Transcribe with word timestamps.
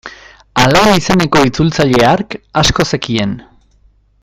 Alain 0.61 0.93
izeneko 1.01 1.43
itzultzaile 1.49 2.07
hark 2.13 2.35
asko 2.63 2.87
zekien. 2.95 3.37